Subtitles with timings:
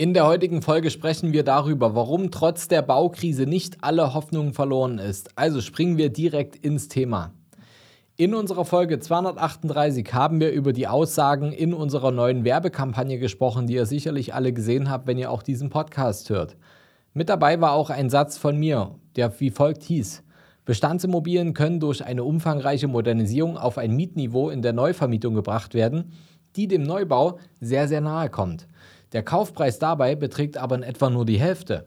[0.00, 4.96] In der heutigen Folge sprechen wir darüber, warum trotz der Baukrise nicht alle Hoffnung verloren
[4.96, 5.36] ist.
[5.36, 7.34] Also springen wir direkt ins Thema.
[8.16, 13.74] In unserer Folge 238 haben wir über die Aussagen in unserer neuen Werbekampagne gesprochen, die
[13.74, 16.56] ihr sicherlich alle gesehen habt, wenn ihr auch diesen Podcast hört.
[17.12, 20.22] Mit dabei war auch ein Satz von mir, der wie folgt hieß.
[20.64, 26.14] Bestandsimmobilien können durch eine umfangreiche Modernisierung auf ein Mietniveau in der Neuvermietung gebracht werden,
[26.56, 28.66] die dem Neubau sehr, sehr nahe kommt.
[29.12, 31.86] Der Kaufpreis dabei beträgt aber in etwa nur die Hälfte.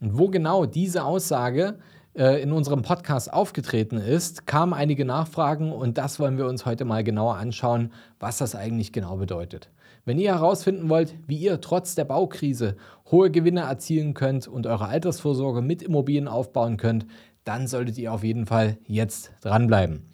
[0.00, 1.78] Und wo genau diese Aussage
[2.14, 6.84] äh, in unserem Podcast aufgetreten ist, kamen einige Nachfragen und das wollen wir uns heute
[6.84, 9.70] mal genauer anschauen, was das eigentlich genau bedeutet.
[10.04, 12.76] Wenn ihr herausfinden wollt, wie ihr trotz der Baukrise
[13.10, 17.06] hohe Gewinne erzielen könnt und eure Altersvorsorge mit Immobilien aufbauen könnt,
[17.44, 20.08] dann solltet ihr auf jeden Fall jetzt dranbleiben.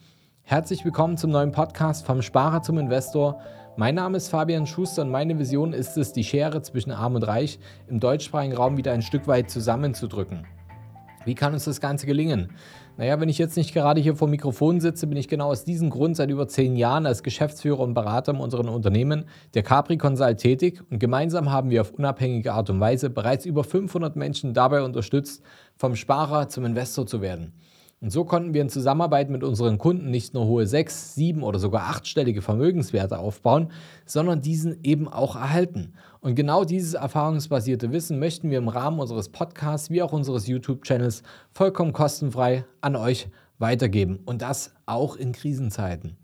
[0.52, 3.40] Herzlich willkommen zum neuen Podcast vom Sparer zum Investor.
[3.78, 7.22] Mein Name ist Fabian Schuster und meine Vision ist es, die Schere zwischen Arm und
[7.22, 10.46] Reich im deutschsprachigen Raum wieder ein Stück weit zusammenzudrücken.
[11.24, 12.52] Wie kann uns das Ganze gelingen?
[12.98, 15.64] Naja, wenn ich jetzt nicht gerade hier vor dem Mikrofon sitze, bin ich genau aus
[15.64, 19.96] diesem Grund seit über zehn Jahren als Geschäftsführer und Berater in unserem Unternehmen, der Capri
[19.96, 24.52] Consult, tätig und gemeinsam haben wir auf unabhängige Art und Weise bereits über 500 Menschen
[24.52, 25.42] dabei unterstützt,
[25.78, 27.54] vom Sparer zum Investor zu werden.
[28.02, 31.60] Und so konnten wir in Zusammenarbeit mit unseren Kunden nicht nur hohe sechs, sieben oder
[31.60, 33.70] sogar achtstellige Vermögenswerte aufbauen,
[34.06, 35.94] sondern diesen eben auch erhalten.
[36.20, 41.22] Und genau dieses erfahrungsbasierte Wissen möchten wir im Rahmen unseres Podcasts wie auch unseres YouTube-Channels
[41.52, 43.28] vollkommen kostenfrei an euch
[43.58, 44.18] weitergeben.
[44.24, 46.16] Und das auch in Krisenzeiten.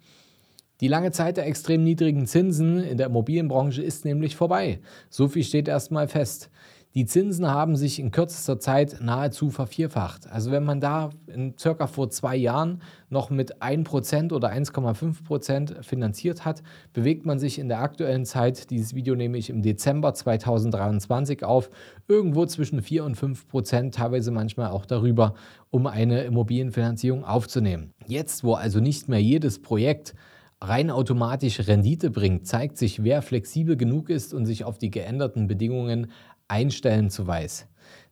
[0.80, 4.80] Die lange Zeit der extrem niedrigen Zinsen in der Immobilienbranche ist nämlich vorbei.
[5.10, 6.50] So viel steht erstmal fest.
[6.98, 10.28] Die Zinsen haben sich in kürzester Zeit nahezu vervierfacht.
[10.28, 16.44] Also wenn man da in circa vor zwei Jahren noch mit 1% oder 1,5% finanziert
[16.44, 21.44] hat, bewegt man sich in der aktuellen Zeit, dieses Video nehme ich im Dezember 2023
[21.44, 21.70] auf,
[22.08, 25.34] irgendwo zwischen 4 und 5%, teilweise manchmal auch darüber,
[25.70, 27.94] um eine Immobilienfinanzierung aufzunehmen.
[28.08, 30.16] Jetzt, wo also nicht mehr jedes Projekt
[30.60, 35.46] rein automatisch Rendite bringt, zeigt sich, wer flexibel genug ist und sich auf die geänderten
[35.46, 36.08] Bedingungen
[36.48, 37.66] einstellen zu weiß.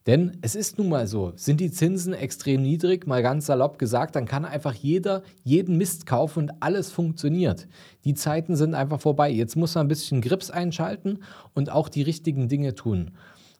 [0.06, 4.14] Denn es ist nun mal so, sind die Zinsen extrem niedrig, mal ganz salopp gesagt,
[4.14, 7.66] dann kann einfach jeder jeden Mist kaufen und alles funktioniert.
[8.04, 9.30] Die Zeiten sind einfach vorbei.
[9.30, 13.10] Jetzt muss man ein bisschen Grips einschalten und auch die richtigen Dinge tun.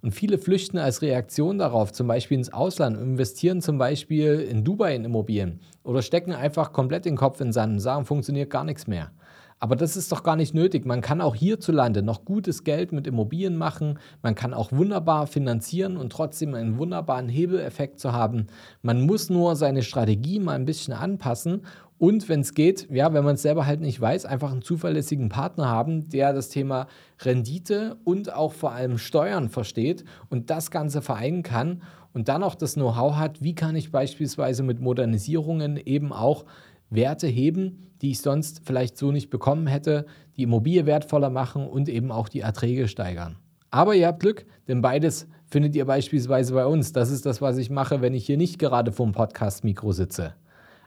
[0.03, 4.95] Und viele flüchten als Reaktion darauf, zum Beispiel ins Ausland, investieren zum Beispiel in Dubai
[4.95, 8.87] in Immobilien oder stecken einfach komplett den Kopf in Sand und sagen, funktioniert gar nichts
[8.87, 9.11] mehr.
[9.59, 10.85] Aber das ist doch gar nicht nötig.
[10.85, 13.99] Man kann auch hierzulande noch gutes Geld mit Immobilien machen.
[14.23, 18.49] Man kann auch wunderbar finanzieren und trotzdem einen wunderbaren Hebeleffekt zu haben.
[18.83, 21.63] Man muss nur seine Strategie mal ein bisschen anpassen
[21.99, 25.31] und wenn es geht, ja, wenn man es selber halt nicht weiß, einfach einen zuverlässigen
[25.31, 26.89] Partner haben, der das Thema
[27.21, 32.55] Rendite und auch vor allem Steuern versteht und das Ganze vereinen kann und dann auch
[32.55, 36.45] das Know-how hat, wie kann ich beispielsweise mit Modernisierungen eben auch
[36.91, 41.89] Werte heben, die ich sonst vielleicht so nicht bekommen hätte, die Immobilie wertvoller machen und
[41.89, 43.37] eben auch die Erträge steigern.
[43.71, 46.93] Aber ihr habt Glück, denn beides findet ihr beispielsweise bei uns.
[46.93, 50.35] Das ist das, was ich mache, wenn ich hier nicht gerade vor dem Podcast-Mikro sitze.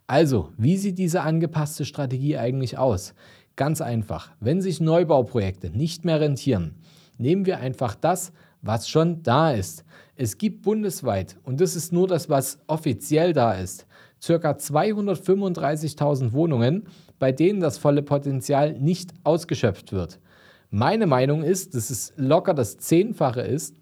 [0.08, 3.14] Also, wie sieht diese angepasste Strategie eigentlich aus?
[3.56, 6.76] Ganz einfach, wenn sich Neubauprojekte nicht mehr rentieren,
[7.18, 8.32] nehmen wir einfach das,
[8.62, 9.84] was schon da ist.
[10.16, 13.86] Es gibt bundesweit, und das ist nur das, was offiziell da ist,
[14.26, 14.52] ca.
[14.52, 16.88] 235.000 Wohnungen,
[17.20, 20.20] bei denen das volle Potenzial nicht ausgeschöpft wird.
[20.72, 23.76] Meine Meinung ist, dass es locker das Zehnfache ist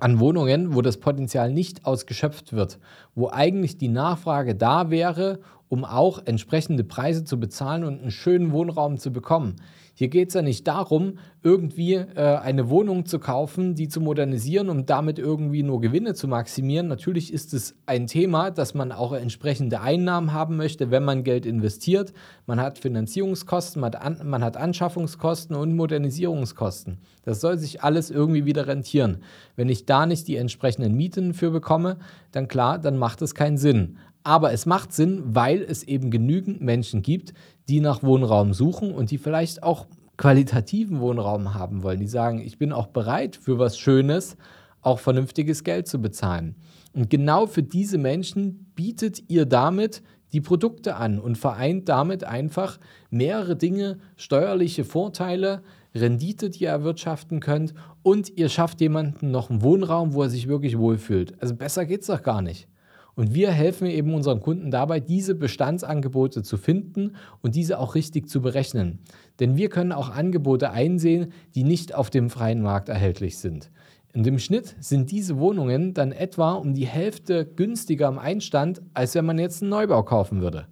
[0.00, 2.78] an Wohnungen, wo das Potenzial nicht ausgeschöpft wird,
[3.14, 8.52] wo eigentlich die Nachfrage da wäre, um auch entsprechende Preise zu bezahlen und einen schönen
[8.52, 9.56] Wohnraum zu bekommen.
[9.98, 14.68] Hier geht es ja nicht darum, irgendwie äh, eine Wohnung zu kaufen, die zu modernisieren
[14.68, 16.86] und damit irgendwie nur Gewinne zu maximieren.
[16.86, 21.46] Natürlich ist es ein Thema, dass man auch entsprechende Einnahmen haben möchte, wenn man Geld
[21.46, 22.12] investiert.
[22.44, 26.98] Man hat Finanzierungskosten, man hat, An man hat Anschaffungskosten und Modernisierungskosten.
[27.22, 29.22] Das soll sich alles irgendwie wieder rentieren.
[29.56, 31.96] Wenn ich da nicht die entsprechenden Mieten für bekomme,
[32.32, 33.96] dann klar, dann macht es keinen Sinn.
[34.26, 37.32] Aber es macht Sinn, weil es eben genügend Menschen gibt,
[37.68, 39.86] die nach Wohnraum suchen und die vielleicht auch
[40.16, 42.00] qualitativen Wohnraum haben wollen.
[42.00, 44.36] Die sagen, ich bin auch bereit für was Schönes,
[44.82, 46.56] auch vernünftiges Geld zu bezahlen.
[46.92, 50.02] Und genau für diese Menschen bietet ihr damit
[50.32, 52.80] die Produkte an und vereint damit einfach
[53.10, 55.62] mehrere Dinge, steuerliche Vorteile,
[55.94, 60.48] Rendite, die ihr erwirtschaften könnt und ihr schafft jemanden noch einen Wohnraum, wo er sich
[60.48, 61.40] wirklich wohlfühlt.
[61.40, 62.66] Also besser geht es doch gar nicht.
[63.16, 68.28] Und wir helfen eben unseren Kunden dabei, diese Bestandsangebote zu finden und diese auch richtig
[68.28, 68.98] zu berechnen.
[69.40, 73.70] Denn wir können auch Angebote einsehen, die nicht auf dem freien Markt erhältlich sind.
[74.14, 79.14] Und im Schnitt sind diese Wohnungen dann etwa um die Hälfte günstiger im Einstand, als
[79.14, 80.66] wenn man jetzt einen Neubau kaufen würde.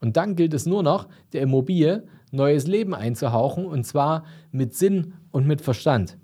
[0.00, 5.14] Und dann gilt es nur noch, der Immobilie neues Leben einzuhauchen und zwar mit Sinn
[5.32, 6.16] und mit Verstand.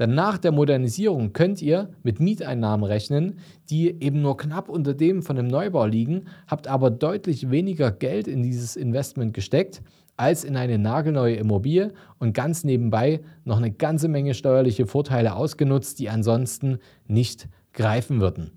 [0.00, 3.38] Denn nach der Modernisierung könnt ihr mit Mieteinnahmen rechnen,
[3.68, 8.26] die eben nur knapp unter dem von einem Neubau liegen, habt aber deutlich weniger Geld
[8.26, 9.82] in dieses Investment gesteckt
[10.16, 15.98] als in eine nagelneue Immobilie und ganz nebenbei noch eine ganze Menge steuerliche Vorteile ausgenutzt,
[15.98, 18.52] die ansonsten nicht greifen würden.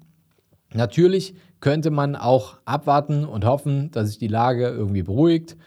[0.73, 5.57] Natürlich könnte man auch abwarten und hoffen, dass sich die Lage irgendwie beruhigt.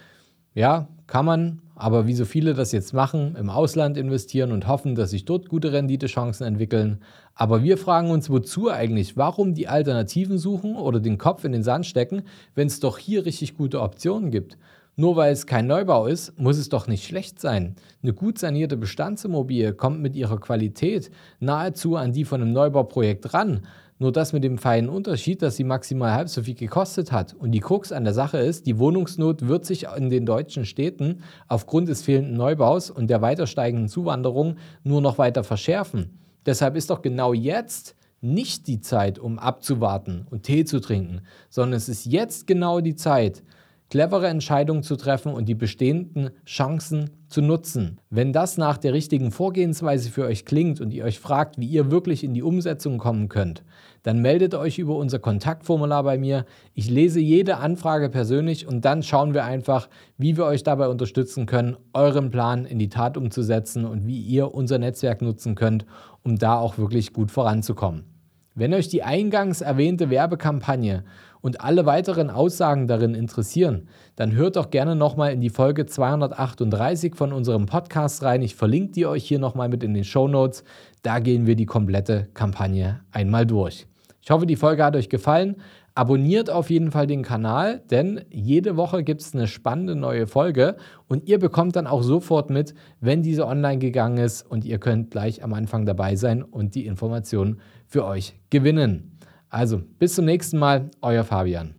[0.55, 4.95] Ja, kann man, aber wie so viele das jetzt machen, im Ausland investieren und hoffen,
[4.95, 7.01] dass sich dort gute Renditechancen entwickeln.
[7.35, 9.17] Aber wir fragen uns, wozu eigentlich?
[9.17, 12.23] Warum die Alternativen suchen oder den Kopf in den Sand stecken,
[12.55, 14.57] wenn es doch hier richtig gute Optionen gibt?
[14.99, 17.77] Nur weil es kein Neubau ist, muss es doch nicht schlecht sein.
[18.03, 23.67] Eine gut sanierte Bestandsimmobilie kommt mit ihrer Qualität nahezu an die von einem Neubauprojekt ran.
[23.99, 27.35] Nur das mit dem feinen Unterschied, dass sie maximal halb so viel gekostet hat.
[27.35, 31.23] Und die Krux an der Sache ist, die Wohnungsnot wird sich in den deutschen Städten
[31.47, 36.19] aufgrund des fehlenden Neubaus und der weiter steigenden Zuwanderung nur noch weiter verschärfen.
[36.47, 41.21] Deshalb ist doch genau jetzt nicht die Zeit, um abzuwarten und Tee zu trinken,
[41.51, 43.43] sondern es ist jetzt genau die Zeit,
[43.91, 48.01] clevere Entscheidungen zu treffen und die bestehenden Chancen zu nutzen.
[48.11, 51.91] Wenn das nach der richtigen Vorgehensweise für euch klingt und ihr euch fragt, wie ihr
[51.91, 53.63] wirklich in die Umsetzung kommen könnt,
[54.03, 56.47] dann meldet euch über unser Kontaktformular bei mir.
[56.75, 61.47] Ich lese jede Anfrage persönlich und dann schauen wir einfach, wie wir euch dabei unterstützen
[61.47, 65.87] können, euren Plan in die Tat umzusetzen und wie ihr unser Netzwerk nutzen könnt,
[66.23, 68.16] um da auch wirklich gut voranzukommen.
[68.59, 71.05] Wenn euch die eingangs erwähnte Werbekampagne
[71.43, 73.87] und alle weiteren Aussagen darin interessieren,
[74.17, 78.41] dann hört doch gerne nochmal in die Folge 238 von unserem Podcast rein.
[78.41, 80.65] Ich verlinke die euch hier nochmal mit in den Show Notes.
[81.03, 83.87] Da gehen wir die komplette Kampagne einmal durch.
[84.23, 85.57] Ich hoffe, die Folge hat euch gefallen.
[85.99, 90.77] Abonniert auf jeden Fall den Kanal, denn jede Woche gibt es eine spannende neue Folge
[91.09, 95.11] und ihr bekommt dann auch sofort mit, wenn diese online gegangen ist und ihr könnt
[95.11, 99.19] gleich am Anfang dabei sein und die Informationen für euch gewinnen.
[99.49, 101.77] Also bis zum nächsten Mal, euer Fabian.